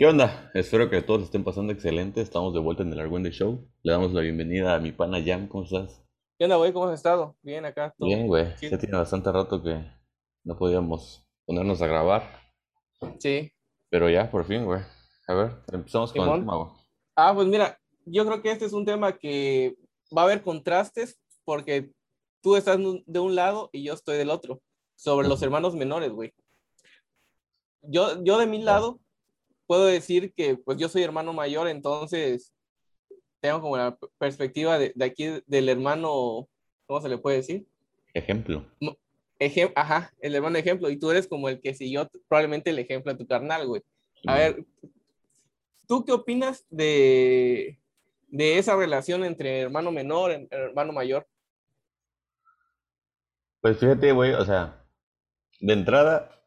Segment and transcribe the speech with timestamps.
[0.00, 0.48] ¿Qué onda?
[0.54, 2.20] Espero que todos estén pasando excelente.
[2.20, 3.68] Estamos de vuelta en el Argüende Show.
[3.82, 5.48] Le damos la bienvenida a mi pana Jam.
[5.48, 6.06] ¿Cómo estás?
[6.38, 6.72] ¿Qué onda, güey?
[6.72, 7.36] ¿Cómo has estado?
[7.42, 8.54] Bien, acá, todo Bien, güey.
[8.54, 8.70] chido.
[8.70, 9.84] Ya tiene bastante rato que
[10.44, 12.30] no podíamos ponernos a grabar.
[13.18, 13.50] Sí.
[13.90, 14.82] Pero ya, por fin, güey.
[15.26, 16.70] A ver, empezamos con el tema, güey.
[17.16, 19.74] Ah, pues mira, yo creo que este es un tema que
[20.16, 21.90] va a haber contrastes porque
[22.40, 24.62] tú estás de un lado y yo estoy del otro,
[24.94, 26.32] sobre los hermanos menores, güey.
[27.82, 29.00] Yo, yo de mi lado
[29.68, 32.52] puedo decir que pues yo soy hermano mayor, entonces
[33.40, 36.48] tengo como la perspectiva de, de aquí del hermano,
[36.86, 37.66] ¿cómo se le puede decir?
[38.14, 38.64] Ejemplo.
[39.38, 43.12] Ejem- Ajá, el hermano ejemplo, y tú eres como el que siguió probablemente el ejemplo
[43.12, 43.82] de tu carnal, güey.
[44.26, 44.64] A ver,
[45.86, 47.78] ¿tú qué opinas de,
[48.26, 51.28] de esa relación entre hermano menor y hermano mayor?
[53.60, 54.84] Pues fíjate, güey, o sea,
[55.60, 56.42] de entrada,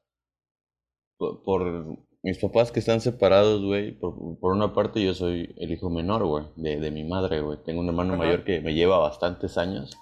[1.18, 5.72] por, por mis papás que están separados, güey, por, por una parte yo soy el
[5.72, 7.58] hijo menor, güey, de, de mi madre, güey.
[7.64, 8.24] Tengo un hermano Ajá.
[8.24, 9.98] mayor que me lleva bastantes años.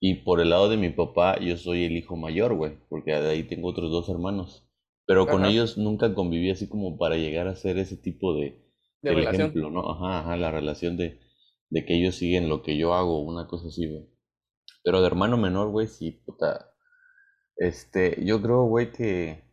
[0.00, 3.30] Y por el lado de mi papá, yo soy el hijo mayor, güey, porque de
[3.30, 4.68] ahí tengo otros dos hermanos.
[5.06, 8.62] Pero con ellos nunca conviví así como para llegar a ser ese tipo de,
[9.02, 9.50] De el relación.
[9.50, 9.90] ejemplo, ¿no?
[9.90, 11.20] Ajá, ajá, la relación de,
[11.70, 14.08] de que ellos siguen lo que yo hago, una cosa así, güey.
[14.82, 16.70] Pero de hermano menor, güey, sí, puta.
[17.56, 19.43] Este, yo creo, güey, que,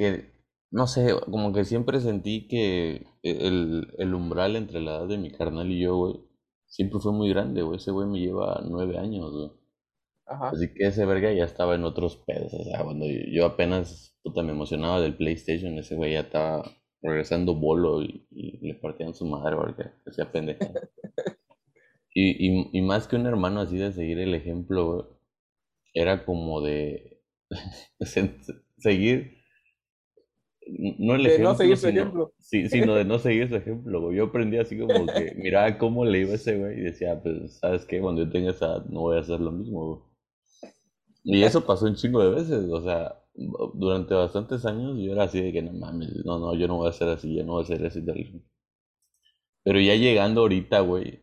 [0.00, 0.32] que,
[0.72, 5.30] no sé, como que siempre sentí que el, el umbral entre la edad de mi
[5.32, 6.14] carnal y yo, güey,
[6.66, 7.78] siempre fue muy grande, güey.
[7.78, 9.50] Ese güey me lleva nueve años, güey.
[10.26, 10.50] Ajá.
[10.50, 12.52] Así que ese verga ya estaba en otros pedos.
[12.54, 16.64] O sea, cuando yo, apenas puta, me emocionaba del PlayStation, ese güey ya estaba
[17.02, 20.70] regresando bolo y, y le partían su madre porque hacía pendeja.
[22.12, 25.06] Y, y, y más que un hermano así de seguir el ejemplo, güey,
[25.94, 27.22] era como de
[28.00, 28.36] se-
[28.78, 29.38] seguir,
[30.98, 32.32] no el De no ejemplo, seguir su sino, ejemplo.
[32.38, 34.16] sí, sino de no seguir su ejemplo, güey.
[34.18, 37.84] Yo aprendí así como que miraba cómo le iba ese güey y decía, pues, ¿sabes
[37.86, 38.00] qué?
[38.00, 40.00] Cuando yo tenga esa edad no voy a hacer lo mismo, güey.
[41.24, 43.22] Y eso pasó un chingo de veces, o sea,
[43.74, 46.88] durante bastantes años yo era así de que no mames, no, no, yo no voy
[46.88, 48.04] a ser así, yo no voy a ser así.
[48.04, 48.16] tal".
[49.64, 51.22] Pero ya llegando ahorita, güey,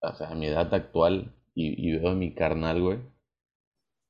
[0.00, 2.98] o sea, a mi edad actual y, y veo a mi carnal, güey,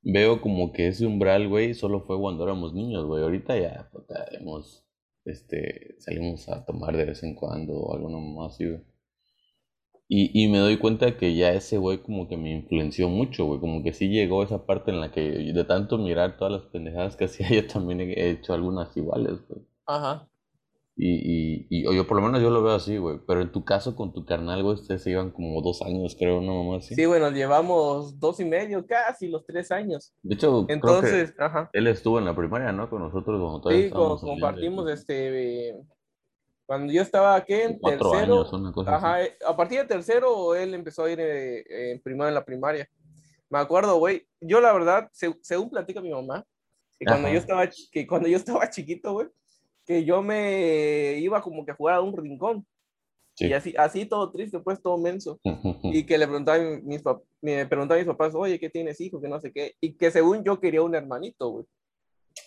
[0.02, 3.22] veo como que ese umbral, güey, solo fue cuando éramos niños, güey.
[3.22, 4.84] Ahorita ya, puta, hemos,
[5.28, 8.58] este, salimos a tomar de vez en cuando o algo más.
[8.60, 13.60] Y, y me doy cuenta que ya ese güey como que me influenció mucho, güey.
[13.60, 17.16] Como que sí llegó esa parte en la que de tanto mirar todas las pendejadas
[17.16, 19.62] que hacía, yo también he hecho algunas iguales, güey.
[19.86, 20.28] Ajá.
[21.00, 23.20] Y, y, y o yo por lo menos yo lo veo así, güey.
[23.24, 26.38] Pero en tu caso con tu carnal, güey, ustedes se iban como dos años, creo,
[26.38, 26.96] una mamá así.
[26.96, 30.12] Sí, bueno, llevamos dos y medio, casi los tres años.
[30.24, 31.70] De hecho, creo que Entonces, ajá.
[31.72, 32.90] él estuvo en la primaria, ¿no?
[32.90, 35.68] Con nosotros cuando todavía Sí, compartimos este.
[35.68, 35.76] eh,
[36.66, 39.06] Cuando yo estaba aquí en Cuatro tercero, años, una cosa así.
[39.06, 42.34] Ajá, eh, a partir de tercero él empezó a ir eh, eh, en primero en
[42.34, 42.88] la primaria.
[43.48, 46.44] Me acuerdo, güey, yo la verdad, se- según platica mi mamá,
[46.98, 47.34] que cuando Ajá.
[47.34, 49.28] yo estaba, que cuando yo estaba chiquito, güey,
[49.88, 52.66] que yo me iba como que a jugar a un rincón
[53.34, 53.46] Sí.
[53.46, 55.40] y así, así todo triste, pues todo menso.
[55.82, 57.02] Y que le preguntaba a mis,
[57.40, 59.20] me preguntaba a mis papás, oye, ¿qué tienes hijo?
[59.20, 59.76] Que no sé qué.
[59.80, 61.64] Y que según yo quería un hermanito, güey.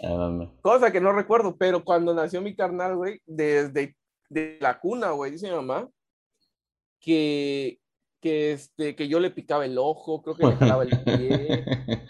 [0.04, 0.50] Ah, mames.
[0.62, 3.96] Cosa que no recuerdo, pero cuando nació mi carnal, güey, desde
[4.30, 5.90] de la cuna, güey, dice mi mamá,
[7.00, 7.80] que,
[8.20, 11.66] que, este, que yo le picaba el ojo, creo que le jalaba el pie.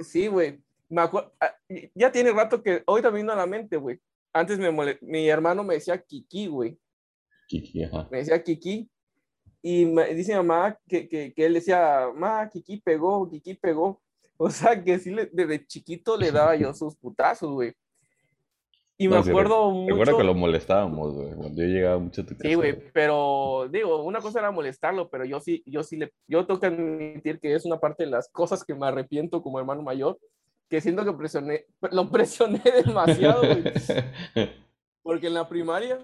[0.00, 0.58] Sí, güey.
[0.88, 1.32] Me acuerdo,
[1.94, 3.98] ya tiene rato que hoy también vino a la mente, güey.
[4.32, 6.78] Antes me mole- mi hermano me decía Kiki, güey.
[7.48, 8.08] Kiki, ajá.
[8.10, 8.88] Me decía Kiki.
[9.62, 14.00] Y me dice mamá que, que, que él decía, ma, Kiki pegó, Kiki pegó.
[14.38, 17.74] O sea, que sí, le- desde chiquito le daba yo sus putazos, güey.
[18.98, 20.16] Y me No, sí, acuerdo Recuerdo mucho.
[20.18, 22.48] que lo molestábamos, güey, cuando yo llegaba mucho a tu casa.
[22.48, 26.44] Sí, güey, pero digo, una cosa era molestarlo, pero yo sí, yo sí le, yo
[26.46, 29.82] tengo que admitir que es una parte de las cosas que me arrepiento como hermano
[29.82, 30.18] mayor,
[30.72, 33.62] que siento que presioné, lo presioné demasiado, güey,
[35.02, 35.98] porque en la primaria,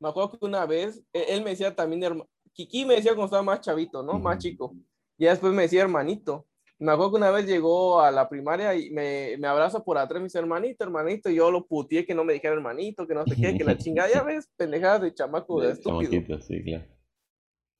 [0.00, 2.22] me acuerdo que una vez, e- él me decía también,
[2.54, 4.18] Kiki me decía cuando estaba más chavito, ¿no?
[4.18, 4.74] Más chico,
[5.18, 6.46] y después me decía hermanito.
[6.78, 10.20] Me acuerdo que una vez llegó a la primaria y me, me abraza por atrás,
[10.20, 13.26] me dice hermanito, hermanito, y yo lo puteé que no me dijera hermanito, que no
[13.26, 16.40] sé qué, que la chingada, ya ves, pendejadas de chamaco de estúpido.
[16.40, 16.84] sí, claro.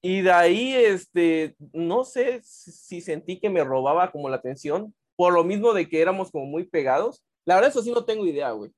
[0.03, 5.33] Y de ahí, este, no sé si sentí que me robaba como la atención, por
[5.33, 7.25] lo mismo de que éramos como muy pegados.
[7.45, 8.71] La verdad, eso sí no tengo idea, güey.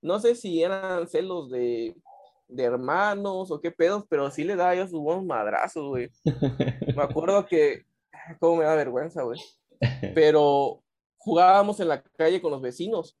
[0.00, 1.94] No sé si eran celos de,
[2.48, 6.10] de hermanos o qué pedos, pero sí le daba yo sus buenos madrazos, güey.
[6.96, 7.84] Me acuerdo que,
[8.38, 9.40] cómo me da vergüenza, güey.
[10.14, 10.82] Pero
[11.16, 13.16] jugábamos en la calle con los vecinos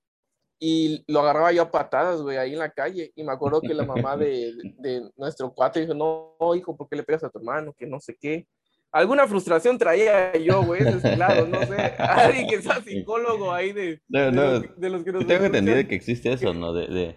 [0.58, 3.12] y lo agarraba yo a patadas, güey, ahí en la calle.
[3.16, 6.96] Y me acuerdo que la mamá de, de, nuestro cuate dijo, no, hijo, ¿por qué
[6.96, 7.72] le pegas a tu hermano?
[7.72, 8.46] Que no sé qué.
[8.92, 11.74] Alguna frustración traía yo, güey, es claro, no sé.
[11.98, 15.94] Alguien que sea psicólogo ahí de, no, no, de, los, que nos Tengo entendido que
[15.94, 16.74] existe eso, ¿no?
[16.74, 17.16] De, de,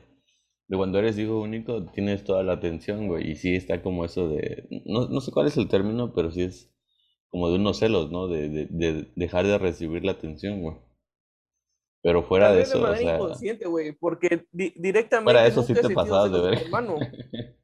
[0.68, 3.32] de, cuando eres hijo único tienes toda la atención, güey.
[3.32, 4.68] Y sí está como eso de...
[4.86, 6.74] No, no sé cuál es el término, pero sí es
[7.30, 8.30] como de unos celos, ¿no?
[8.30, 10.78] De, de, de dejar de recibir la atención, güey.
[12.02, 15.64] Pero fuera de eso, de manera o sea, inconsciente, güey, porque directamente fuera de eso
[15.64, 16.62] sí te pasabas de ver.
[16.62, 16.98] Hermano.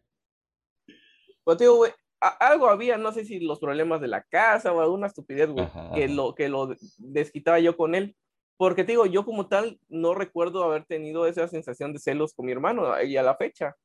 [1.44, 1.92] pues digo, güey,
[2.22, 6.08] algo había, no sé si los problemas de la casa o alguna estupidez, güey, que
[6.08, 8.16] lo que lo desquitaba yo con él.
[8.58, 12.46] Porque te digo, yo como tal no recuerdo haber tenido esa sensación de celos con
[12.46, 13.76] mi hermano y a la fecha.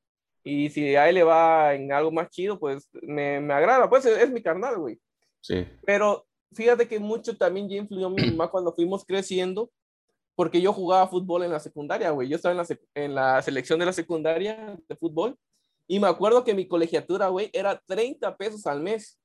[0.44, 3.88] Y si a él le va en algo más chido, pues me, me agrada.
[3.88, 5.00] Pues es, es mi carnal, güey.
[5.41, 5.67] Sí.
[5.87, 9.71] Pero fíjate que mucho también ya influyó mi mamá cuando fuimos creciendo
[10.37, 12.29] porque yo jugaba fútbol en la secundaria, güey.
[12.29, 15.37] Yo estaba en la, en la selección de la secundaria de fútbol
[15.87, 19.21] y me acuerdo que mi colegiatura, güey, era 30 pesos al mes.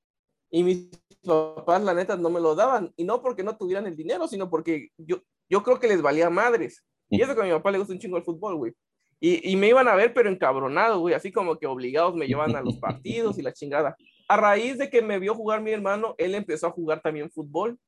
[0.49, 0.89] Y mis
[1.25, 2.93] papás, la neta, no me lo daban.
[2.95, 6.29] Y no porque no tuvieran el dinero, sino porque yo, yo creo que les valía
[6.29, 6.83] madres.
[7.09, 8.73] Y eso que a mi papá le gusta un chingo el fútbol, güey.
[9.19, 11.13] Y, y, me iban a ver, pero encabronado, güey.
[11.13, 13.95] Así como que obligados me llevan a los partidos y la chingada.
[14.27, 17.79] A raíz de que me vio jugar mi hermano, él empezó a jugar también fútbol.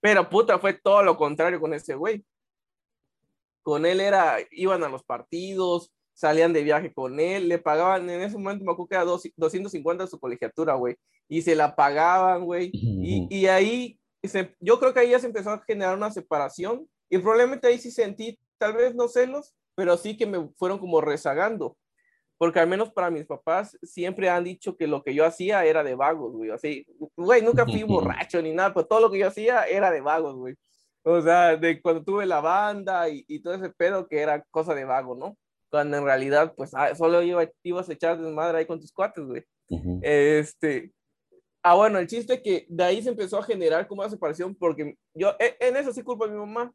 [0.00, 2.24] Pero puta, fue todo lo contrario con ese güey
[3.66, 8.22] con él era, iban a los partidos, salían de viaje con él, le pagaban, en
[8.22, 10.96] ese momento me acuerdo que era 250 su colegiatura, güey,
[11.28, 14.00] y se la pagaban, güey, y, y, ahí,
[14.58, 17.90] yo creo que ahí ya se empezó a generar una separación, y probablemente ahí sí
[17.90, 21.76] sentí, tal vez no celos, pero sí que me fueron como rezagando,
[22.38, 25.84] porque al menos para mis papás siempre han dicho que lo que yo hacía era
[25.84, 29.28] de vagos, güey, así, güey, nunca fui borracho ni nada, pero todo lo que yo
[29.28, 30.54] hacía era de vagos, güey.
[31.08, 34.74] O sea, de cuando tuve la banda y, y, todo ese pedo que era cosa
[34.74, 35.36] de vago, ¿no?
[35.70, 39.24] Cuando en realidad, pues, ah, solo iba, ibas a echar desmadre ahí con tus cuates,
[39.24, 39.44] güey.
[40.02, 40.92] Este.
[41.62, 44.54] Ah, bueno, el chiste es que de ahí se empezó a generar como una separación,
[44.54, 46.72] porque yo, e, en eso sí culpa a mi mamá.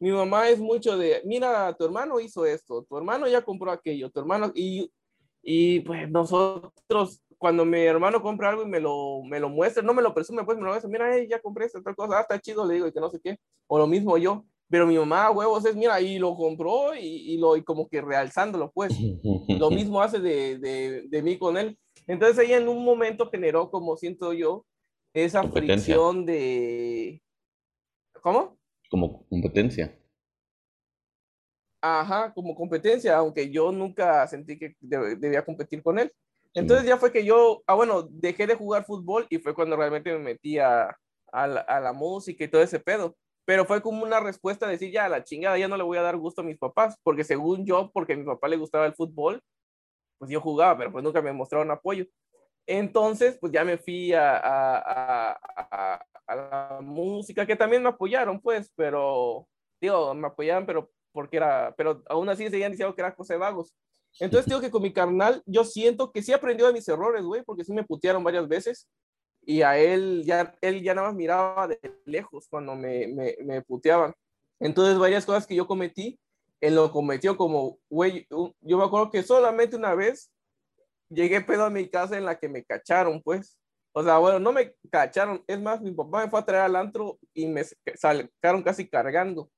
[0.00, 4.10] Mi mamá es mucho de, mira, tu hermano hizo esto, tu hermano ya compró aquello,
[4.10, 4.90] tu hermano, y,
[5.42, 9.92] y pues nosotros cuando mi hermano compra algo y me lo, me lo muestra, no
[9.92, 12.20] me lo presume, pues me lo muestra, mira, hey, ya compré esta tal cosa, ah,
[12.22, 13.36] está chido, le digo, y que no sé qué,
[13.66, 17.36] o lo mismo yo, pero mi mamá, huevos, es, mira, y lo compró y, y
[17.36, 18.90] lo, y como que realzándolo, pues,
[19.48, 21.78] lo mismo hace de, de, de, mí con él.
[22.06, 24.64] Entonces ella en un momento generó, como siento yo,
[25.12, 27.20] esa fricción de...
[28.22, 28.56] ¿Cómo?
[28.90, 29.94] Como competencia.
[31.82, 36.10] Ajá, como competencia, aunque yo nunca sentí que debía competir con él.
[36.54, 40.10] Entonces ya fue que yo, ah, bueno, dejé de jugar fútbol y fue cuando realmente
[40.14, 40.96] me metí a,
[41.30, 43.14] a, la, música y todo ese pedo.
[43.52, 46.02] Pero fue como una respuesta de decir, ya, la chingada, ya no le voy a
[46.02, 48.94] dar gusto a mis papás, porque según yo, porque a mi papá le gustaba el
[48.94, 49.42] fútbol,
[50.16, 52.06] pues yo jugaba, pero pues nunca me mostraron apoyo.
[52.66, 55.38] Entonces, pues ya me fui a, a,
[55.70, 59.46] a, a la música, que también me apoyaron, pues, pero,
[59.78, 63.40] digo, me apoyaban, pero porque era, pero aún así seguían diciendo que era cosa de
[63.40, 63.74] vagos.
[64.18, 67.42] Entonces digo que con mi carnal yo siento que sí aprendió de mis errores, güey,
[67.42, 68.88] porque sí me putearon varias veces
[69.44, 73.62] y a él ya, él ya nada más miraba de lejos cuando me, me, me
[73.62, 74.14] puteaban.
[74.60, 76.18] Entonces varias cosas que yo cometí,
[76.60, 80.30] él lo cometió como, güey, yo me acuerdo que solamente una vez
[81.08, 83.58] llegué pedo a mi casa en la que me cacharon, pues.
[83.92, 86.76] O sea, bueno, no me cacharon, es más, mi papá me fue a traer al
[86.76, 87.62] antro y me
[87.96, 89.50] sacaron casi cargando.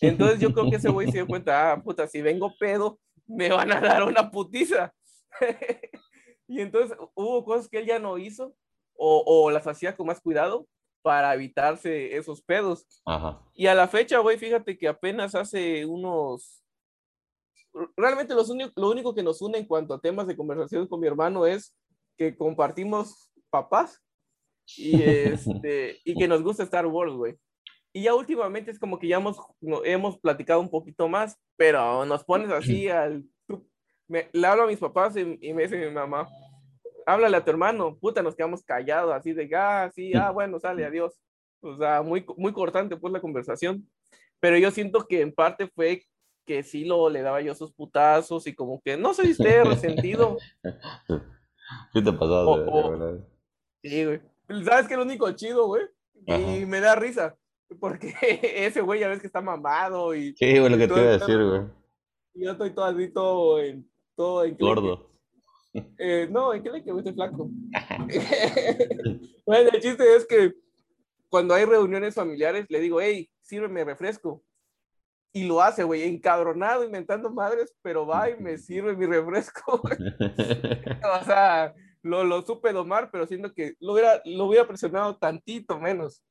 [0.00, 3.50] Entonces yo creo que ese güey se dio cuenta, ah, puta, si vengo pedo, me
[3.50, 4.94] van a dar una putiza.
[6.48, 8.54] y entonces hubo cosas que él ya no hizo
[8.96, 10.66] o, o, las hacía con más cuidado
[11.02, 12.86] para evitarse esos pedos.
[13.54, 16.62] Y a la fecha, güey, fíjate que apenas hace unos...
[17.96, 21.08] Realmente los lo único que nos une en cuanto a temas de conversación con mi
[21.08, 21.76] hermano es
[22.16, 24.00] que compartimos papás
[24.76, 27.36] y, este, y que nos gusta Star Wars, güey.
[27.92, 29.36] Y ya últimamente es como que ya hemos,
[29.84, 33.24] hemos platicado un poquito más, pero nos pones así al...
[34.08, 36.28] Me, le hablo a mis papás y, me dice mi mamá,
[37.06, 40.84] háblale a tu hermano, puta, nos quedamos callados, así de, ah, sí, ah, bueno, sale,
[40.84, 41.18] adiós.
[41.60, 43.88] O sea, muy, muy cortante pues la conversación.
[44.40, 46.04] Pero yo siento que en parte fue
[46.44, 50.36] que sí lo le daba yo sus putazos y como que no sé esté resentido.
[51.94, 53.24] Sí te pasado, de, verdad.
[53.82, 54.20] Sí, güey.
[54.64, 55.82] ¿Sabes qué lo único chido, güey?
[56.26, 57.34] Y me da risa
[57.80, 60.34] porque ese güey ya ves que está mamado y...
[60.36, 61.62] Sí, güey, lo que te iba a decir, güey.
[62.34, 63.90] Yo estoy todo así, todo en...
[64.16, 65.10] Todo en Gordo.
[65.98, 67.50] Eh, no, en qué le que estoy flaco.
[69.46, 70.52] bueno, el chiste es que
[71.28, 74.42] cuando hay reuniones familiares, le digo, hey, sírveme refresco.
[75.32, 81.24] y lo hace, güey, encabronado, inventando madres, pero va y me sirve mi refresco, o
[81.24, 86.22] sea, lo, lo, supe domar, pero siento que lo hubiera, lo hubiera presionado tantito menos.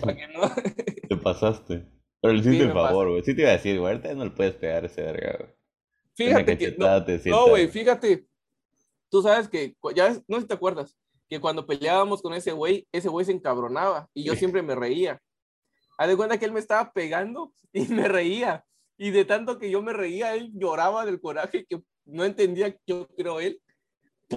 [0.00, 0.40] para que no...
[1.08, 1.86] Te pasaste.
[2.22, 3.22] Pero le hiciste sí, el favor, güey.
[3.22, 5.50] Sí te iba a decir, güey, ahorita no le puedes pegar ese verga, güey.
[6.14, 6.76] Fíjate que.
[7.26, 8.26] No, güey, fíjate.
[9.08, 10.96] Tú sabes que, ya no sé si te acuerdas,
[11.28, 15.20] que cuando peleábamos con ese güey, ese güey se encabronaba y yo siempre me reía.
[15.98, 18.64] Haz de cuenta que él me estaba pegando y me reía.
[18.98, 23.06] Y de tanto que yo me reía, él lloraba del coraje que no entendía, yo
[23.08, 23.60] creo él,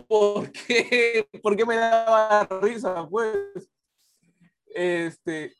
[0.08, 3.70] por qué, por qué me daba risa, pues.
[4.68, 5.56] Este,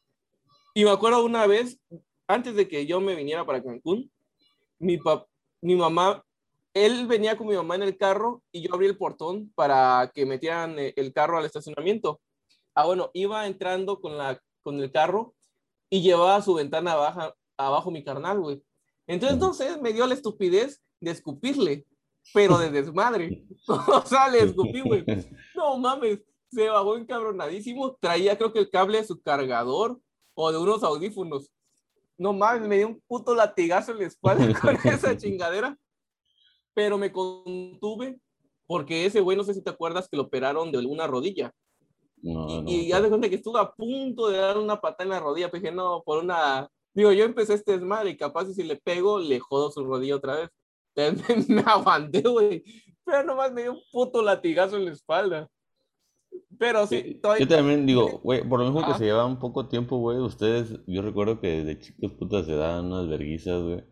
[0.74, 1.80] y me acuerdo una vez,
[2.28, 4.12] antes de que yo me viniera para Cancún,
[4.78, 5.28] mi, pap
[5.62, 6.24] mi mamá,
[6.74, 10.26] él venía con mi mamá en el carro y yo abrí el portón para que
[10.26, 12.22] metieran eh, el carro al estacionamiento.
[12.76, 15.34] Ah, bueno, iba entrando con, la, con el carro
[15.90, 18.64] y llevaba su ventana baja, abajo mi carnal, güey.
[19.08, 21.86] Entonces, no me dio la estupidez de escupirle,
[22.34, 23.44] pero de desmadre.
[23.68, 25.04] o sea, le escupí, güey.
[25.56, 26.20] No mames,
[26.52, 27.98] se bajó encabronadísimo.
[28.00, 30.00] Traía, creo que el cable de su cargador
[30.36, 31.52] o de unos audífonos
[32.20, 35.78] no mames, me dio un puto latigazo en la espalda con esa chingadera.
[36.74, 38.20] Pero me contuve
[38.70, 41.52] porque ese güey, no sé si te acuerdas que lo operaron de una rodilla.
[42.22, 45.50] y, ya de cuenta que estuve a punto de dar una patada en la rodilla,
[45.50, 46.70] pero dije, no, por una.
[46.94, 50.36] Digo, yo empecé este desmadre y capaz si le pego, le jodo su rodilla otra
[50.36, 50.50] vez.
[50.96, 52.64] Entonces, me, me aguanté, güey.
[53.04, 55.50] Pero nomás me dio un puto latigazo en la espalda.
[56.60, 59.98] Pero sí, Yo también digo, güey, por lo mismo que se lleva un poco tiempo,
[59.98, 63.84] güey, ustedes, yo recuerdo que desde chicos putas se daban unas verguizas, güey.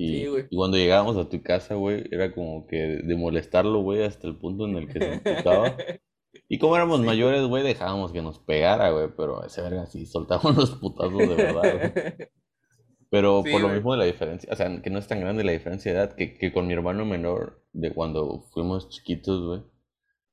[0.00, 4.28] Y, y, cuando llegábamos a tu casa, güey, era como que de molestarlo, güey, hasta
[4.28, 5.76] el punto en el que se emputaba.
[6.50, 10.56] Y como éramos mayores, güey, dejábamos que nos pegara, güey, pero ese verga sí, soltábamos
[10.56, 12.28] los putazos de verdad, güey.
[13.10, 15.52] Pero por lo mismo de la diferencia, o sea, que no es tan grande la
[15.52, 19.62] diferencia de edad, que, que con mi hermano menor, de cuando fuimos chiquitos, güey,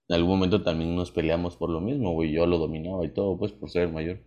[0.10, 2.32] en algún momento también nos peleamos por lo mismo, güey.
[2.32, 4.20] Yo lo dominaba y todo, pues, por ser el mayor.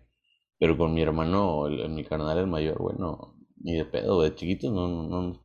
[0.59, 4.35] Pero con mi hermano, el, mi carnal, el mayor, güey, no, ni de pedo, de
[4.35, 5.41] chiquito, no, no, no nos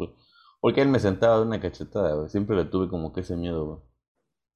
[0.60, 2.30] Porque él me sentaba de una cachetada, güey.
[2.30, 3.80] Siempre le tuve como que ese miedo, güey.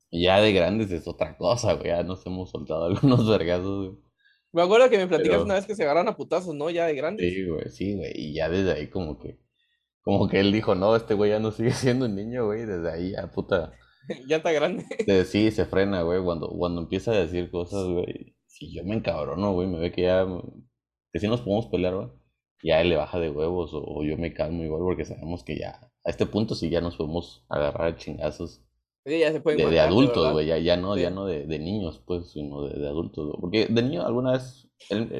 [0.10, 1.88] Y ya de grandes es otra cosa, güey.
[1.88, 4.08] Ya nos hemos soltado algunos vergazos, güey.
[4.54, 6.70] Me acuerdo que me platicaste una vez que se agarraron a putazos, ¿no?
[6.70, 7.34] Ya de grandes.
[7.34, 8.12] Sí, güey, sí, güey.
[8.16, 9.40] Y ya desde ahí como que,
[10.02, 12.66] como que él dijo, no, este güey ya no sigue siendo un niño, güey.
[12.66, 13.74] Desde ahí ya, puta
[14.28, 14.86] ya está grande.
[15.26, 16.24] Sí, se frena, güey.
[16.24, 18.36] Cuando, cuando empieza a decir cosas, güey.
[18.46, 20.26] Si yo me encabrono, güey, me ve que ya.
[21.12, 22.08] Que si nos podemos pelear, güey.
[22.64, 25.80] Ya él le baja de huevos o, yo me calmo igual porque sabemos que ya.
[26.04, 28.64] A este punto sí ya nos podemos agarrar a chingazos.
[29.06, 30.48] Sí, ya se puede de, de, adultos, güey.
[30.48, 33.38] Ya, ya no, ya no de, de, niños, pues, sino de, de adultos.
[33.40, 34.68] Porque de niño alguna vez.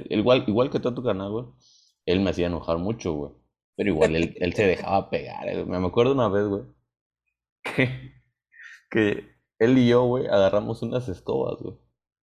[0.10, 1.46] igual, igual que todo tu canal, güey.
[2.06, 3.32] Él me hacía enojar mucho, güey.
[3.76, 5.66] Pero igual él, él se dejaba pegar.
[5.66, 6.64] Me acuerdo una vez, güey.
[7.64, 8.18] Que
[8.90, 9.26] que
[9.60, 11.76] él y yo, güey, agarramos unas escobas, güey.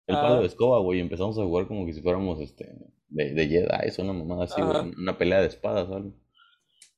[0.07, 0.45] El palo de ah.
[0.47, 2.75] escoba, güey, y empezamos a jugar como que si fuéramos, este,
[3.09, 6.13] de, de Jedi, una mamada así, una pelea de espadas o algo.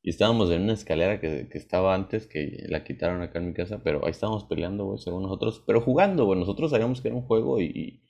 [0.03, 3.53] Y estábamos en una escalera que, que, estaba antes, que la quitaron acá en mi
[3.53, 7.17] casa, pero ahí estábamos peleando, güey, según nosotros, pero jugando, güey, nosotros sabíamos que era
[7.17, 8.03] un juego y,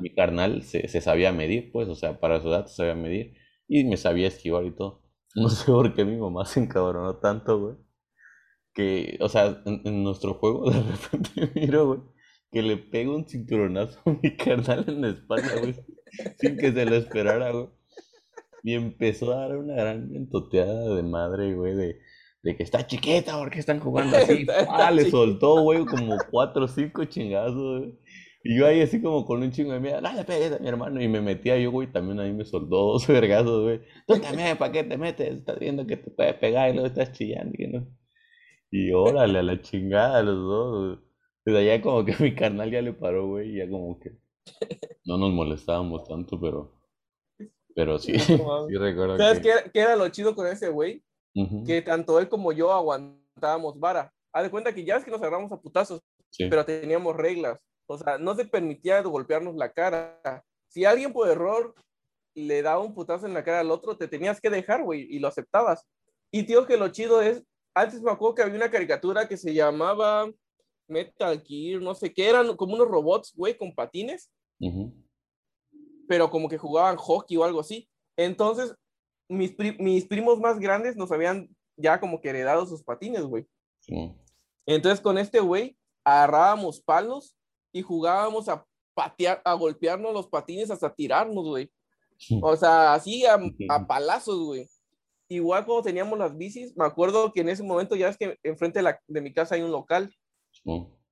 [0.00, 3.34] mi carnal se, se, sabía medir, pues, o sea, para su edad se sabía medir
[3.66, 5.02] y me sabía esquivar y todo.
[5.34, 7.76] No sé por qué mi mamá se encabronó tanto, güey
[8.74, 12.00] que, o sea, en, nuestro juego de repente miro, güey,
[12.52, 15.74] que le pego un cinturonazo a mi carnal en la espalda, güey,
[16.38, 17.68] sin que se lo esperara, güey.
[18.64, 21.98] Y empezó a dar una gran mentoteada de madre, güey, de,
[22.42, 24.46] de que está chiquita, porque están jugando así?
[24.68, 27.98] ah, le soltó, güey, como cuatro o cinco chingazos, güey.
[28.44, 31.00] Y yo ahí así como con un chingo de miedo, dale, a mi hermano.
[31.00, 33.80] Y me metía yo, güey, también ahí me soltó dos vergazos, güey.
[34.06, 35.36] Tú también, ¿para qué te metes?
[35.36, 37.86] Estás viendo que te puede pegar y luego estás chillando, y no.
[38.70, 40.98] Y órale, a la chingada los dos.
[41.44, 44.16] Desde allá como que mi carnal ya le paró, güey, y ya como que
[45.04, 46.72] no nos molestábamos tanto, pero
[47.74, 48.36] pero sí, sí
[48.76, 51.02] recuerdo ¿Sabes qué, era lo chido con ese güey?
[51.66, 54.12] Que tanto él como yo aguantábamos vara.
[54.34, 56.02] Haz de cuenta que ya es que nos agarramos a putazos,
[56.38, 57.58] pero teníamos reglas.
[57.86, 60.44] O sea, no se permitía golpearnos la cara.
[60.68, 61.74] Si alguien por error
[62.34, 65.20] le daba un putazo en la cara al otro, te tenías que dejar, güey, y
[65.20, 65.88] lo aceptabas.
[66.30, 67.42] Y tío, que lo chido es
[67.74, 70.30] antes me acuerdo que había una caricatura que se llamaba
[70.92, 74.30] Metal Gear, no sé qué, eran como unos robots, güey, con patines,
[76.06, 77.88] pero como que jugaban hockey o algo así.
[78.16, 78.74] Entonces,
[79.28, 83.46] mis, mis primos más grandes nos habían ya como que heredado sus patines, güey.
[84.66, 87.34] Entonces, con este güey, agarrábamos palos
[87.72, 91.72] y jugábamos a patear, a golpearnos los patines hasta tirarnos, güey.
[92.42, 94.68] O sea, así a, a palazos, güey.
[95.28, 98.78] igual cuando teníamos las bicis, me acuerdo que en ese momento ya es que enfrente
[98.78, 100.14] de, la, de mi casa hay un local.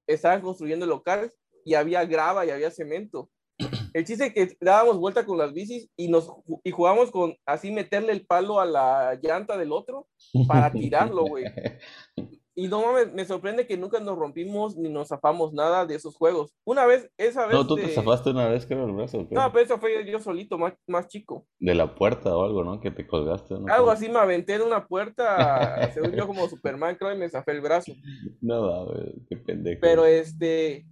[0.07, 1.33] Estaban construyendo el local
[1.64, 3.30] y había grava y había cemento.
[3.95, 6.33] El chiste es que dábamos vuelta con las bicis y nos
[6.64, 10.09] y jugamos con así meterle el palo a la llanta del otro
[10.47, 11.45] para tirarlo, güey.
[12.54, 16.16] Y no mames, me sorprende que nunca nos rompimos ni nos zafamos nada de esos
[16.16, 16.52] juegos.
[16.64, 17.54] Una vez, esa vez.
[17.54, 19.26] No, tú te zafaste una vez, creo, el brazo.
[19.30, 21.47] No, pero eso fue yo solito, más, más chico.
[21.59, 22.80] De la puerta o algo, ¿no?
[22.80, 23.54] Que te colgaste.
[23.69, 27.52] Algo así, me aventé en una puerta, según yo, como Superman, creo, y me zafé
[27.52, 27.92] el brazo.
[28.40, 29.80] No, güey, qué pendejo.
[29.80, 30.87] Pero este.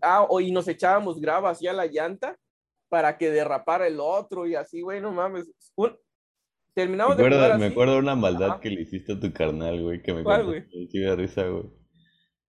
[0.00, 2.36] Ah, y nos echábamos grava así a la llanta
[2.88, 5.50] para que derrapara el otro y así, güey, no mames.
[6.74, 10.14] Terminamos de Me acuerdo de una maldad que le hiciste a tu carnal, güey, que
[10.14, 10.64] me ¿Cuál, güey?
[10.70, 11.64] de risa, güey.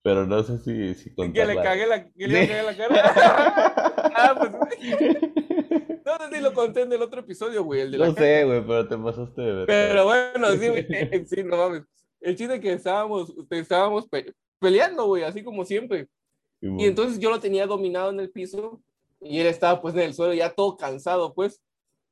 [0.03, 3.13] Pero no sé si, si Que le cagué la, que le cagué la cara.
[4.15, 4.51] ah, pues,
[6.05, 7.81] No sé si lo conté en el otro episodio, güey.
[7.81, 9.65] El de no sé, güey, pero te pasaste de ver.
[9.67, 10.87] Pero bueno, sí, güey.
[11.25, 11.83] Sí, no mames.
[12.19, 14.07] El chiste es que estábamos, estábamos
[14.59, 16.07] peleando, güey, así como siempre.
[16.61, 18.83] Y entonces yo lo tenía dominado en el piso
[19.19, 21.59] y él estaba pues en el suelo ya todo cansado, pues.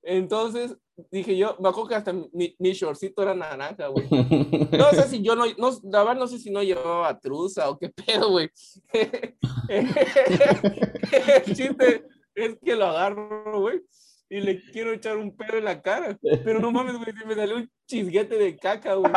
[0.01, 0.77] Entonces
[1.11, 4.07] dije yo, me acuerdo que hasta mi, mi shortcito era naranja, güey.
[4.71, 7.77] No sé si yo no, no, la verdad no sé si no llevaba truza o
[7.77, 8.49] qué pedo, güey.
[9.67, 13.81] El chiste es que lo agarro, güey,
[14.29, 17.57] y le quiero echar un pedo en la cara, pero no mames, güey, me salió
[17.57, 19.11] un chisguete de caca, güey.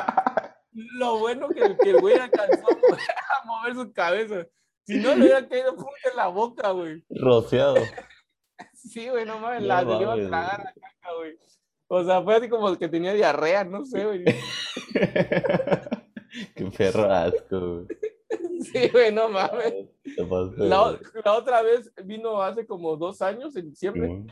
[0.73, 2.67] Lo bueno que, que el güey alcanzó
[3.43, 4.47] a mover su cabeza.
[4.85, 7.05] Si no, le hubiera caído en la boca, güey.
[7.11, 7.77] Rociado.
[8.89, 11.37] Sí, güey, no mames, la se iba a tragar la caca, güey.
[11.89, 14.25] O sea, fue así como que tenía diarrea, no sé, güey.
[16.57, 17.87] Qué perro asco, güey.
[18.62, 19.75] Sí, güey, no mames.
[20.57, 24.25] La, la, otra vez vino hace como dos años, en diciembre.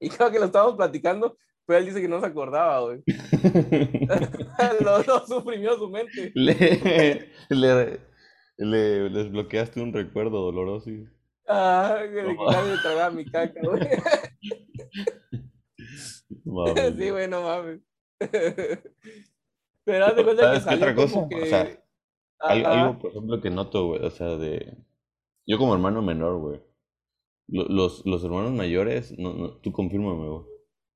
[0.00, 3.02] Y creo que lo estábamos platicando, pero él dice que no se acordaba, güey.
[4.80, 6.32] lo, suprimió su mente.
[6.34, 8.00] Le, le,
[8.58, 10.90] le desbloqueaste un recuerdo doloroso.
[11.48, 12.36] Ah, que le
[12.82, 13.80] tragar mi caca, güey.
[16.98, 17.80] sí, güey, no mames.
[19.84, 21.14] Pero haz de cuenta que salió otra cosa?
[21.14, 21.42] como que...
[21.42, 21.84] O sea,
[22.40, 24.76] algo, por ejemplo, que noto, güey, o sea, de...
[25.46, 26.60] Yo como hermano menor, güey.
[27.48, 30.42] Los, los hermanos mayores, no, no, tú confírmame, güey.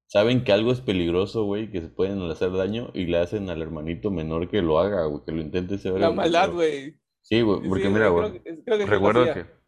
[0.09, 3.63] Saben que algo es peligroso, güey, que se pueden hacer daño y le hacen al
[3.63, 6.01] hermanito menor que lo haga, güey, que lo intente ser.
[6.01, 6.97] La maldad, güey.
[7.23, 8.43] Sí, güey, porque mira, güey.
[8.67, 9.60] Recuerdo que.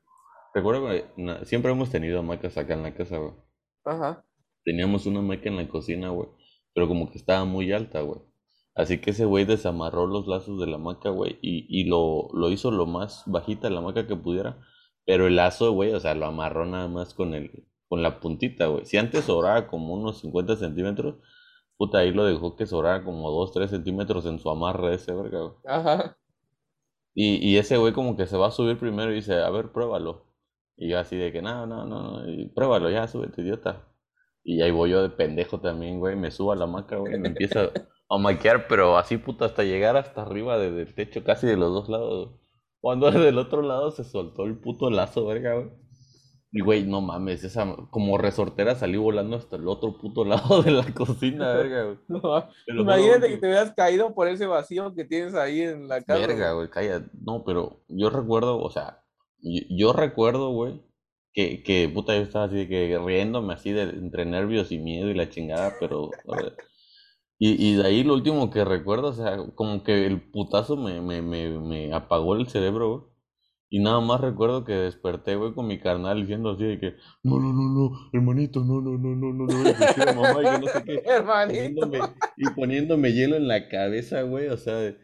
[0.54, 3.32] Recuerdo que siempre hemos tenido hamacas acá en la casa, güey.
[3.84, 4.24] Ajá
[4.64, 6.28] teníamos una hamaca en la cocina, güey,
[6.74, 8.20] pero como que estaba muy alta, güey.
[8.74, 12.50] Así que ese güey desamarró los lazos de la hamaca, güey, y, y lo, lo
[12.50, 14.60] hizo lo más bajita la hamaca que pudiera.
[15.04, 18.66] Pero el lazo, güey, o sea, lo amarró nada más con el, con la puntita,
[18.66, 18.86] güey.
[18.86, 21.16] Si antes sobraba como unos 50 centímetros,
[21.76, 25.40] puta, ahí lo dejó que sobrara como 2, 3 centímetros en su amarre ese, verga,
[25.40, 25.54] güey.
[25.66, 26.16] Ajá.
[27.14, 29.72] Y, y ese güey como que se va a subir primero y dice, a ver,
[29.72, 30.24] pruébalo.
[30.82, 33.86] Y yo así de que, no, no, no, y pruébalo ya, súbete, idiota.
[34.42, 36.16] Y ahí voy yo de pendejo también, güey.
[36.16, 37.16] Me subo a la hamaca, güey.
[37.20, 37.70] Me empieza
[38.08, 41.88] a maquear, pero así, puta, hasta llegar hasta arriba del techo, casi de los dos
[41.88, 42.34] lados.
[42.80, 45.70] Cuando del otro lado se soltó el puto lazo, verga, güey.
[46.50, 50.72] Y, güey, no mames, esa como resortera salí volando hasta el otro puto lado de
[50.72, 51.98] la cocina, verga, güey.
[52.08, 56.26] No, imagínate que te hubieras caído por ese vacío que tienes ahí en la casa.
[56.26, 57.08] Verga, güey, calla.
[57.24, 59.01] No, pero yo recuerdo, o sea,
[59.42, 60.80] yo recuerdo, güey,
[61.32, 65.10] que, que puta, yo estaba así de que riéndome así de entre nervios y miedo
[65.10, 66.10] y la chingada, pero
[67.38, 71.00] y, y de ahí lo último que recuerdo, o sea, como que el putazo me,
[71.00, 73.12] me, me, me apagó el cerebro, güey.
[73.68, 77.40] Y nada más recuerdo que desperté, güey, con mi carnal diciendo así de que, no,
[77.40, 81.02] no, no, no, hermanito, no, no, no, no, no, no, mamá, y no sé qué.
[81.06, 81.90] hermanito.
[82.36, 84.94] y poniéndome hielo en la cabeza, güey, o sea,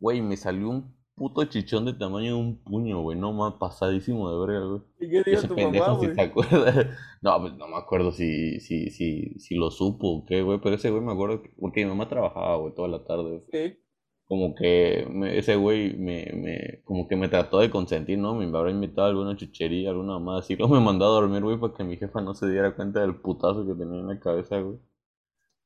[0.00, 3.18] güey, me salió un puto chichón de tamaño de un puño, güey.
[3.18, 4.80] No más pasadísimo de verga, güey.
[5.00, 6.10] ¿Y qué dijo tu mamá, güey?
[6.10, 6.98] Si se acuerda.
[7.22, 10.60] No, pues no me acuerdo si, si, si, si lo supo o qué, güey.
[10.62, 13.42] Pero ese güey me acuerdo que, porque mi mamá trabajaba, güey, toda la tarde.
[13.50, 13.78] Sí.
[14.26, 15.06] Como que
[15.38, 18.34] ese güey me, me, como que me trató de consentir, ¿no?
[18.34, 20.56] Me habrá invitado a alguna chuchería, alguna más así.
[20.56, 23.16] Luego me mandó a dormir, güey, para que mi jefa no se diera cuenta del
[23.16, 24.78] putazo que tenía en la cabeza, güey.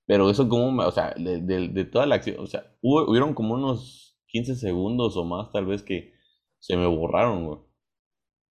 [0.07, 3.35] Pero eso como, o sea, de, de, de toda la acción, o sea, hubo, hubieron
[3.35, 6.13] como unos 15 segundos o más, tal vez que
[6.59, 7.59] se me borraron, güey.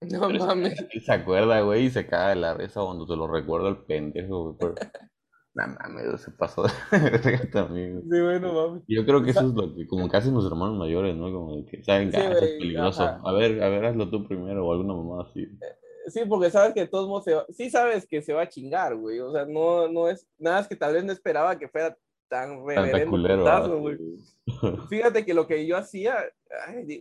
[0.02, 0.76] No mames.
[1.04, 4.44] Se acuerda, güey, y se cae de la risa cuando te lo recuerda el pendejo,
[4.44, 4.56] güey.
[4.60, 4.76] Pero...
[5.56, 6.70] no mames, se pasó de
[7.52, 8.84] también, Sí, bueno, mames.
[8.88, 11.32] Yo creo que eso es lo que, como hacen los hermanos mayores, ¿no?
[11.32, 13.04] Como que saben que ah, es peligroso.
[13.04, 15.42] A ver, a ver, hazlo tú primero o alguna mamá así.
[15.42, 18.44] Eh, sí, porque sabes que de todos modos se va, sí sabes que se va
[18.44, 19.20] a chingar, güey.
[19.20, 22.66] O sea, no, no es, nada es que tal vez no esperaba que fuera tan
[22.66, 23.98] reverendo güey.
[24.90, 26.18] Fíjate que lo que yo hacía,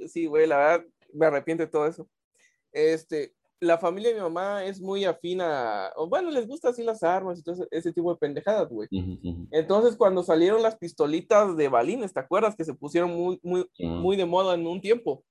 [0.08, 2.08] sí, güey, la verdad, me arrepiento de todo eso.
[2.72, 7.02] Este, la familia de mi mamá es muy afina, o bueno, les gusta así las
[7.02, 8.88] armas y todo ese, tipo de pendejadas, güey.
[9.50, 12.54] Entonces, cuando salieron las pistolitas de balines, ¿te acuerdas?
[12.54, 15.24] Que se pusieron muy, muy, muy de moda en un tiempo.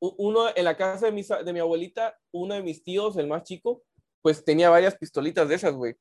[0.00, 3.44] Uno, en la casa de mi, de mi abuelita, uno de mis tíos, el más
[3.44, 3.82] chico,
[4.22, 5.94] pues tenía varias pistolitas de esas, güey.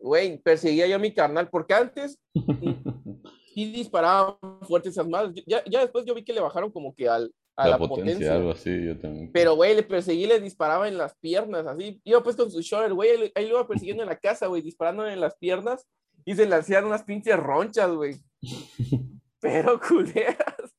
[0.00, 2.18] Güey, perseguía yo a mi carnal, porque antes
[3.54, 5.44] sí disparaban fuertes esas madres.
[5.46, 8.52] Ya, ya después yo vi que le bajaron como que al, a la, potencia, algo
[8.52, 9.30] así, yo también.
[9.32, 12.00] Pero, güey, le perseguí, le disparaba en las piernas, así.
[12.04, 15.06] Iba pues con su shoulder, güey, ahí lo iba persiguiendo en la casa, güey, disparando
[15.06, 15.86] en las piernas
[16.24, 18.16] y se le hacían unas pinches ronchas, güey.
[19.40, 20.74] Pero culeras.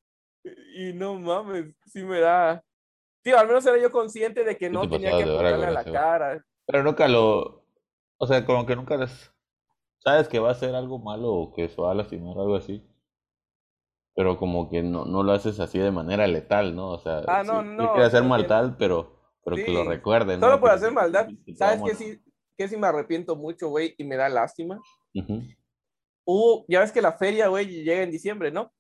[0.76, 2.64] Y no mames, sí me da.
[3.24, 6.46] Tío, al menos era yo consciente de que no tenía que apuntarle a la cara.
[6.66, 7.61] Pero nunca lo.
[8.22, 9.34] O sea, como que nunca les.
[10.00, 12.56] Sabes que va a ser algo malo o que se va a lastimar o algo
[12.56, 12.88] así
[14.16, 16.90] pero como que no, no lo haces así de manera letal, ¿no?
[16.90, 20.40] O sea, ah, no, no, quiere hacer maldad, pero, pero que lo recuerden.
[20.40, 21.30] Solo por hacer maldad.
[21.56, 22.22] ¿Sabes qué sí,
[22.58, 23.96] qué sí me arrepiento mucho, güey?
[23.98, 24.82] Y me da lástima.
[26.26, 28.72] Hubo, ya ves que la feria, güey, llega en diciembre, ¿no?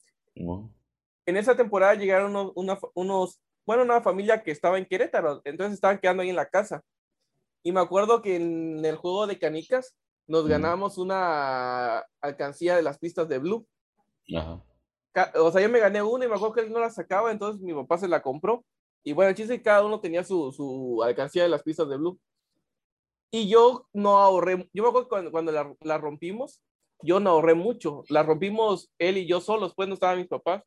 [1.25, 5.75] En esa temporada llegaron unos, una, unos, bueno, una familia que estaba en Querétaro, entonces
[5.75, 6.83] estaban quedando ahí en la casa.
[7.63, 9.95] Y me acuerdo que en el juego de canicas
[10.27, 13.67] nos ganamos una alcancía de las pistas de Blue.
[14.35, 14.63] Ajá
[15.35, 17.61] o sea, yo me gané una y me acuerdo que él no la sacaba, entonces
[17.61, 18.65] mi papá se la compró.
[19.03, 21.89] Y bueno, el chiste es que cada uno tenía su, su alcancía de las pistas
[21.89, 22.19] de Blue.
[23.31, 26.61] Y yo no ahorré, yo me acuerdo que cuando, cuando la, la, rompimos,
[27.01, 28.03] yo no ahorré mucho.
[28.09, 30.63] La rompimos él y yo solos, pues no estaban mis papás.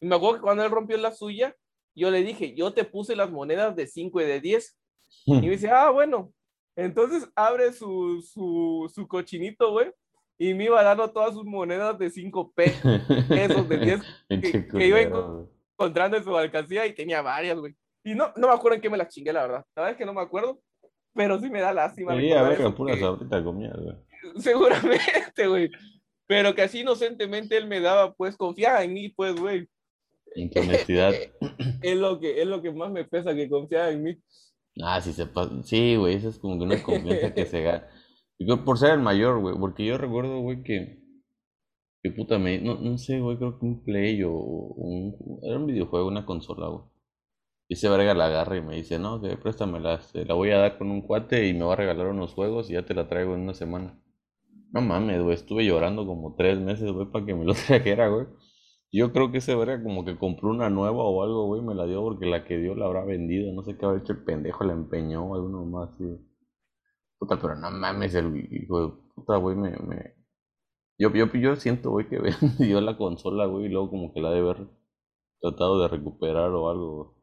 [0.00, 1.54] Y me acuerdo que cuando él rompió la suya,
[1.94, 4.78] yo le dije, yo te puse las monedas de 5 y de 10.
[5.26, 6.32] Y me dice, ah, bueno.
[6.76, 9.90] Entonces abre su, su, su cochinito, güey,
[10.38, 14.00] y me iba dando todas sus monedas de 5 pesos de 10
[14.78, 17.74] que, iba encontrando en su alcancía y tenía varias, güey.
[18.02, 19.64] Y no, no me acuerdo en qué me las chingué, la verdad.
[19.76, 20.58] La verdad es que no me acuerdo,
[21.14, 22.18] pero sí me da lástima.
[22.18, 23.96] Sí, a ver, puras ahorita comía, güey.
[24.36, 25.70] Seguramente, güey.
[26.26, 29.68] Pero que así inocentemente él me daba, pues, confiaba en mí, pues, güey.
[30.34, 31.12] En tu honestidad.
[31.82, 34.18] es, lo que, es lo que más me pesa, que confiaba en mí.
[34.82, 35.28] Ah, sí, se
[35.64, 37.86] Sí, güey, eso es como que una confianza que se gana
[38.64, 40.98] por ser el mayor, güey, porque yo recuerdo, güey, que,
[42.02, 45.66] que puta, me, no, no sé, güey, creo que un Play o un, era un
[45.66, 46.84] videojuego, una consola, güey.
[47.68, 50.58] Y ese verga la agarra y me dice, no, que préstamela, este, la voy a
[50.58, 53.08] dar con un cuate y me va a regalar unos juegos y ya te la
[53.08, 53.98] traigo en una semana.
[54.72, 58.26] No mames, güey, estuve llorando como tres meses, güey, para que me lo trajera, güey.
[58.92, 61.86] Yo creo que ese verga como que compró una nueva o algo, güey, me la
[61.86, 64.64] dio porque la que dio la habrá vendido, no sé qué habrá hecho el pendejo,
[64.64, 66.18] la empeñó o alguno más, güey.
[67.18, 70.14] Puta, pero no mames, el hijo de puta, güey, me, me...
[70.98, 72.18] Yo, yo, yo siento, güey, que
[72.58, 74.68] vendió la consola, güey, y luego como que la debe haber
[75.40, 77.16] tratado de recuperar o algo,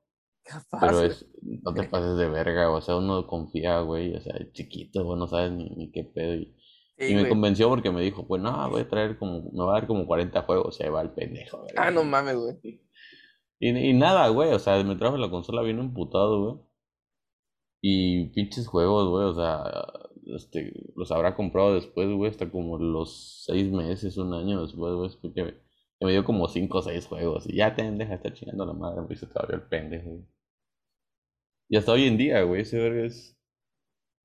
[0.80, 5.04] Pero es, no te pases de verga, o sea, uno confía, güey, o sea, chiquito,
[5.04, 6.36] güey, no sabes ni, ni qué pedo.
[6.36, 6.56] Y,
[6.98, 9.88] me convenció porque me dijo, pues no, voy a traer como, me va a dar
[9.88, 11.60] como 40 juegos, y ahí va el pendejo.
[11.60, 11.74] güey.
[11.78, 12.82] Ah, no mames, güey.
[13.60, 16.68] Y, y nada, güey, o sea, me trajo la consola bien emputado, güey.
[17.82, 19.64] Y pinches juegos, güey, o sea,
[20.36, 25.10] este, los habrá comprado después, güey, hasta como los seis meses, un año después, güey,
[25.22, 25.56] porque
[26.00, 27.48] me, dio como cinco o seis juegos.
[27.48, 30.26] Y ya te deja de estar chingando la madre, me dice todavía el pendejo.
[31.70, 33.37] Y hasta hoy en día, güey, ese verga es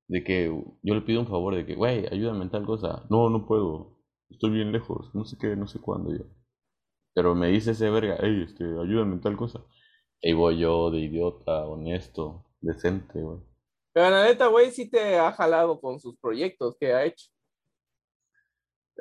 [0.07, 0.45] de que
[0.81, 3.05] yo le pido un favor de que, güey, ayúdame en tal cosa.
[3.09, 3.97] No, no puedo.
[4.29, 6.25] Estoy bien lejos, no sé qué, no sé cuándo yo.
[7.13, 9.63] Pero me dice ese verga, hey, este, ayúdame en tal cosa.
[10.21, 13.39] Y voy yo de idiota, honesto, decente, güey.
[13.93, 17.27] Pero la neta, güey, sí te ha jalado con sus proyectos que ha hecho.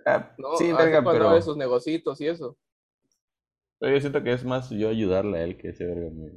[0.04, 1.36] Ah, sí, verga, pero...
[1.36, 2.58] esos negocitos y eso.
[3.78, 6.32] Pero yo siento que es más yo ayudarle a él que ese verga mío.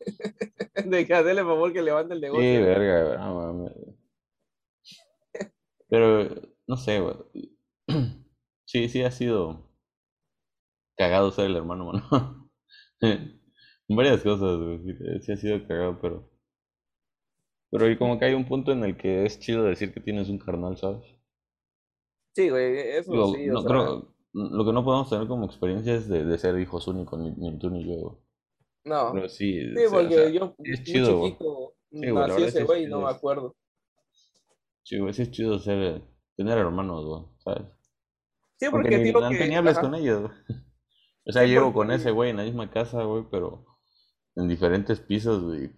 [0.84, 2.42] de que hacerle favor que levante el negocio.
[2.42, 3.72] Sí, verga, no mames.
[5.88, 6.28] Pero,
[6.66, 7.16] no sé, güey.
[8.70, 9.66] Sí, sí ha sido
[10.94, 12.50] cagado ser el hermano, mano.
[13.88, 15.22] Varias cosas, güey.
[15.22, 16.30] Sí ha sido cagado, pero...
[17.70, 20.28] Pero y como que hay un punto en el que es chido decir que tienes
[20.28, 21.02] un carnal, ¿sabes?
[22.34, 23.46] Sí, güey, eso sí.
[23.46, 27.18] No, creo, lo que no podemos tener como experiencia es de, de ser hijos únicos,
[27.18, 28.22] ni, tú ni yo.
[28.84, 29.12] No.
[29.12, 33.10] Pero sí, sí porque yo es chido, chiquito sí, nací ese güey y no me
[33.10, 33.56] acuerdo.
[34.88, 36.02] Sí, güey, sí es chido ser,
[36.34, 37.68] tener hermanos, güey, ¿sabes?
[38.56, 39.54] Sí, porque, porque ni, que...
[39.54, 40.32] hables con ellos, güey.
[41.26, 43.66] O sea, llevo con ese güey en la misma casa, güey, pero
[44.34, 45.68] en diferentes pisos, y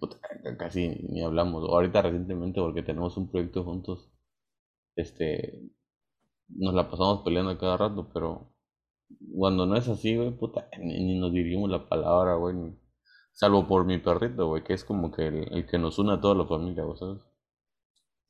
[0.57, 1.69] casi ni hablamos.
[1.69, 4.13] Ahorita recientemente, porque tenemos un proyecto juntos,
[4.95, 5.61] este,
[6.47, 8.55] nos la pasamos peleando cada rato, pero
[9.37, 12.55] cuando no es así, güey, puta, ni, nos dirigimos la palabra, güey.
[13.33, 16.37] Salvo por mi perrito, güey, que es como que el, que nos une a toda
[16.37, 17.23] la familia, güey, ¿sabes?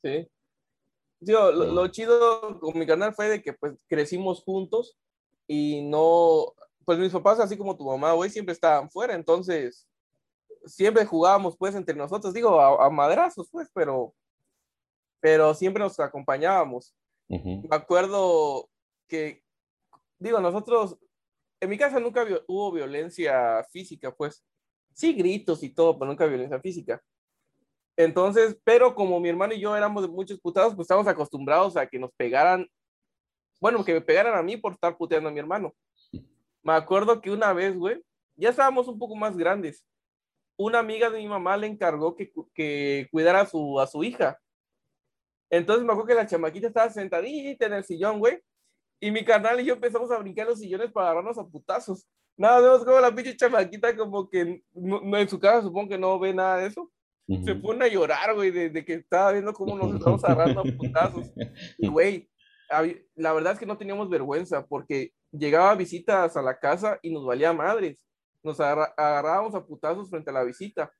[0.01, 0.27] Sí.
[1.23, 4.97] Tío, lo, chido con mi canal fue de que pues crecimos juntos
[5.47, 6.53] y no,
[6.83, 9.87] pues mis papás, así como tu mamá, güey, siempre estaban fuera, entonces
[10.65, 14.15] siempre jugábamos pues entre nosotros, digo, a, madrazos pues, pero,
[15.19, 16.95] pero siempre nos acompañábamos.
[17.27, 18.67] Me acuerdo
[19.07, 19.43] que,
[20.19, 20.97] digo, nosotros,
[21.59, 24.43] en mi casa nunca hubo violencia física, pues,
[24.93, 27.01] sí gritos y todo, pero nunca violencia física.
[28.03, 31.99] Entonces, pero como mi hermano y yo éramos muchos putados, pues estábamos acostumbrados a que
[31.99, 32.67] nos pegaran,
[33.59, 35.71] bueno, que me pegaran a mí por estar puteando a mi hermano.
[36.63, 38.01] Me acuerdo que una vez, güey,
[38.35, 39.85] ya estábamos un poco más grandes.
[40.57, 44.39] Una amiga de mi mamá le encargó que, que cuidara a su, a su hija.
[45.51, 48.39] Entonces me acuerdo que la chamaquita estaba sentadita en el sillón, güey.
[48.99, 52.07] Y mi carnal y yo empezamos a brincar los sillones para agarrarnos a putazos.
[52.35, 56.17] Nada, vemos como la pinche chamaquita como que no, en su casa supongo que no
[56.17, 56.91] ve nada de eso
[57.45, 61.31] se pone a llorar, güey, de, que estaba viendo cómo nos estamos agarrando a putazos.
[61.77, 62.29] Y, güey,
[63.15, 67.25] la verdad es que no teníamos vergüenza porque llegaba visitas a la casa y nos
[67.25, 67.97] valía madres.
[68.43, 70.91] Nos agarrábamos a putazos frente a la visita.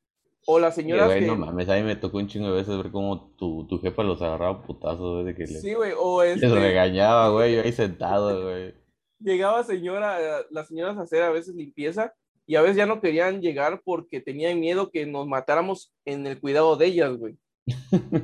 [0.47, 1.05] O la señora.
[1.05, 3.79] Güey, no mames, a mí me tocó un chingo de veces ver cómo tu, tu
[3.79, 6.47] jefa los agarraba a putazos, güey, que Sí, güey, o este...
[6.47, 8.73] Les regañaba, güey, yo ahí sentado, güey.
[9.19, 10.17] Llegaba señora,
[10.49, 12.15] las señoras a hacer a veces limpieza
[12.47, 16.39] y a veces ya no querían llegar porque tenían miedo que nos matáramos en el
[16.39, 17.37] cuidado de ellas, güey.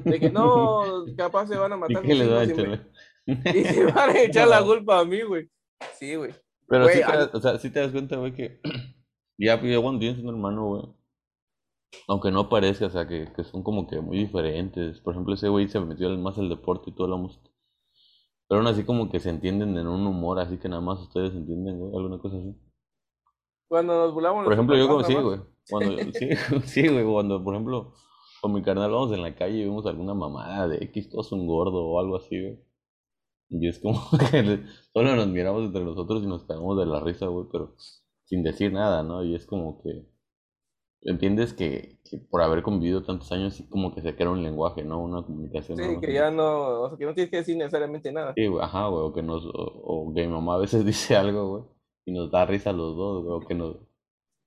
[0.06, 2.06] De que no, capaz se van a matar.
[2.06, 5.50] ¿Y, y se van a echar la culpa a mí, güey.
[6.00, 6.34] Sí, güey.
[6.68, 8.60] Pero sí, te, o sea, sí te das cuenta, güey, que
[9.38, 10.84] ya, ya cuando tienes un hermano, güey,
[12.08, 15.00] aunque no parezca, o sea, que, que, son como que muy diferentes.
[15.00, 17.50] Por ejemplo, ese güey se metió más al deporte y toda la música.
[18.48, 21.34] Pero aún así como que se entienden en un humor, así que nada más ustedes
[21.34, 22.56] entienden, güey, alguna cosa así.
[23.68, 24.44] Cuando nos burlamos.
[24.44, 25.40] Por ejemplo, yo como sí, güey.
[25.70, 26.30] Cuando, sí,
[26.66, 27.94] sí, güey, cuando, por ejemplo,
[28.42, 31.48] con mi carnal vamos en la calle y vemos alguna mamada de X, es un
[31.48, 32.60] gordo o algo así, güey.
[33.50, 34.00] Y es como
[34.32, 37.76] que solo nos miramos entre nosotros y nos cagamos de la risa, güey, pero
[38.26, 39.24] sin decir nada, ¿no?
[39.24, 40.06] Y es como que
[41.02, 45.00] entiendes que, que por haber convivido tantos años, como que se crea un lenguaje, ¿no?
[45.00, 45.78] Una comunicación.
[45.78, 48.34] Sí, que ya no, o sea, que no tienes que decir necesariamente nada.
[48.36, 51.16] Sí, güey, ajá, güey, o que nos, o, o que mi mamá a veces dice
[51.16, 51.77] algo, güey
[52.08, 53.78] y nos da risa a los dos, güey, que nos...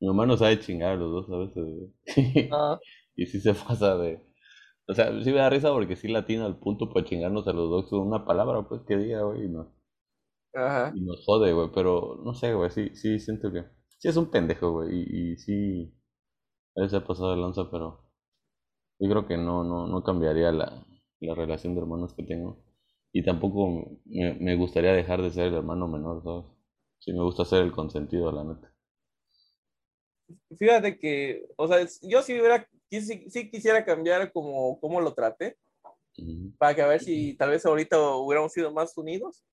[0.00, 1.90] Mi mamá nos sabe chingar a los dos a veces,
[2.50, 2.78] ah.
[3.16, 4.22] y sí se pasa de...
[4.88, 7.70] O sea, sí me da risa porque sí latina al punto para chingarnos a los
[7.70, 9.72] dos con una palabra, pues, que diga, güey, y, no,
[10.54, 10.92] Ajá.
[10.94, 13.64] y nos jode, güey, pero no sé, güey, sí, sí siento que...
[13.98, 15.94] Sí es un pendejo, güey, y, y sí...
[16.76, 18.10] A veces ha pasado de lanza, pero...
[19.00, 20.86] Yo creo que no, no, no cambiaría la,
[21.20, 22.62] la relación de hermanos que tengo.
[23.12, 26.59] Y tampoco me, me gustaría dejar de ser el hermano menor, ¿sabes?
[27.00, 28.72] Sí, me gusta ser el consentido, la neta.
[30.56, 35.56] Fíjate que, o sea, yo sí, hubiera, sí, quisiera cambiar como, como lo trate,
[36.58, 39.44] para que a ver si tal vez ahorita hubiéramos sido más unidos.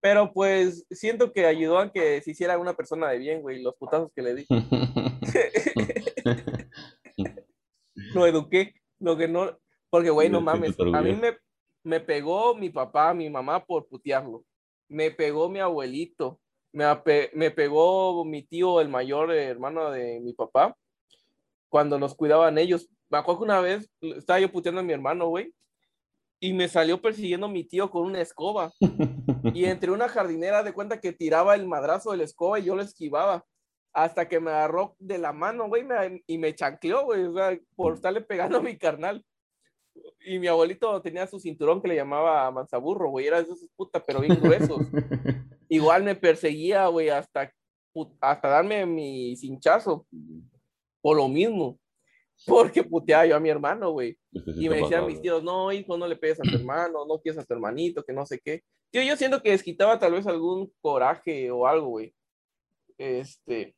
[0.00, 3.74] Pero pues siento que ayudó a que se hiciera una persona de bien, güey, los
[3.74, 4.46] putazos que le di.
[8.14, 9.58] lo eduqué, lo que no,
[9.90, 11.36] porque güey, no mames, a mí me,
[11.82, 14.44] me pegó mi papá, mi mamá por putearlo.
[14.88, 16.40] Me pegó mi abuelito,
[16.72, 20.76] me, pegó mi tío, el mayor hermano de mi papá,
[21.68, 22.88] cuando nos cuidaban ellos.
[23.08, 25.54] Me acuerdo que una vez estaba yo puteando a mi hermano, güey,
[26.40, 28.72] y me salió persiguiendo mi tío con una escoba.
[29.54, 32.76] y entre una jardinera de cuenta que tiraba el madrazo de la escoba y yo
[32.76, 33.44] lo esquivaba.
[33.92, 35.84] Hasta que me agarró de la mano, güey,
[36.26, 39.24] y me chancleó, güey, o sea, por estarle pegando a mi carnal.
[40.20, 44.04] Y mi abuelito tenía su cinturón que le llamaba manzaburro, güey, era de esos puta,
[44.04, 44.86] pero bien gruesos.
[45.68, 47.52] igual me perseguía, güey, hasta,
[48.20, 50.06] hasta darme mi cinchazo.
[51.00, 51.78] Por lo mismo.
[52.46, 54.16] Porque puteaba yo a mi hermano, güey.
[54.32, 57.40] Y me decían mis tíos, no, hijo, no le pegues a tu hermano, no quieres
[57.40, 58.62] a tu hermanito, que no sé qué.
[58.90, 62.14] Tío, yo siento que desquitaba tal vez algún coraje o algo, güey.
[62.96, 63.74] Este.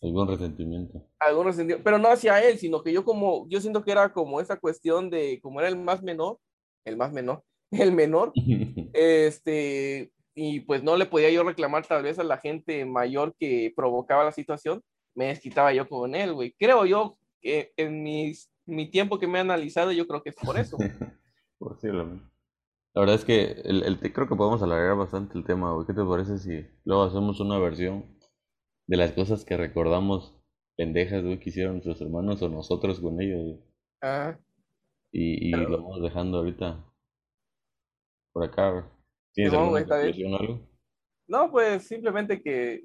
[0.00, 1.02] Algún resentimiento.
[1.18, 4.40] Algún resentimiento, pero no hacia él, sino que yo como, yo siento que era como
[4.40, 6.38] esa cuestión de, como era el más menor,
[6.84, 8.32] el más menor, el menor,
[8.92, 13.72] este, y pues no le podía yo reclamar tal vez a la gente mayor que
[13.74, 14.82] provocaba la situación,
[15.14, 16.54] me desquitaba yo con él, güey.
[16.58, 20.36] Creo yo que en mis, mi tiempo que me he analizado, yo creo que es
[20.36, 20.76] por eso.
[21.58, 22.22] Posiblemente.
[22.92, 25.86] La verdad es que el, el, creo que podemos alargar bastante el tema, güey.
[25.86, 28.04] ¿Qué te parece si luego hacemos una versión
[28.86, 30.38] de las cosas que recordamos
[30.76, 33.58] pendejas, güey, que hicieron nuestros hermanos o nosotros con ellos,
[34.02, 34.38] Ah.
[35.10, 36.84] Y, y lo vamos dejando ahorita
[38.32, 38.95] por acá, güey.
[39.36, 40.08] ¿Tienes Simón, alguna güey, está bien.
[40.08, 40.68] conclusión o algo?
[41.28, 42.84] No, pues simplemente que,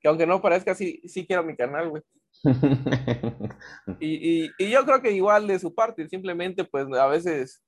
[0.00, 2.02] que aunque no parezca, sí, sí quiero mi canal, güey.
[4.00, 7.62] Y, y, y yo creo que igual de su parte, simplemente pues a veces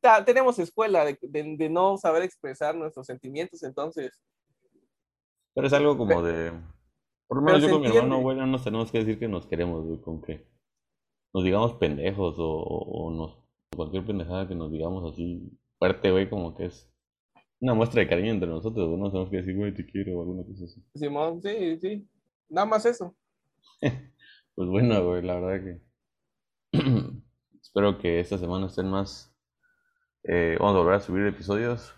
[0.00, 4.20] ta- tenemos escuela de, de- de no saber expresar nuestros sentimientos, entonces,
[5.54, 6.52] Pero es algo como de...
[7.26, 8.22] Por lo menos yo con mi hermano, entiende.
[8.22, 10.46] güey, no nos tenemos que decir que nos queremos, güey, con que
[11.32, 13.38] nos digamos pendejos o, o nos...
[13.76, 16.90] Cualquier pendejada que nos digamos así fuerte, güey, como que es
[17.60, 20.44] una muestra de cariño entre nosotros, no tenemos que decir, güey, te quiero o alguna
[20.44, 20.82] cosa así.
[20.94, 22.08] Simón, sí, sí,
[22.48, 23.14] nada más eso.
[24.56, 25.64] Pues bueno, güey, la verdad
[26.72, 26.78] que...
[27.62, 29.34] Espero que esta semana estén más...
[30.24, 31.94] eh, vamos a volver a subir episodios.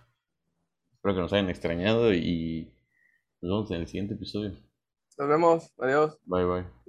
[0.95, 2.73] Espero que nos hayan extrañado y
[3.42, 4.53] nos vemos en el siguiente episodio.
[5.19, 6.19] Nos vemos, adiós.
[6.25, 6.86] Bye, bye.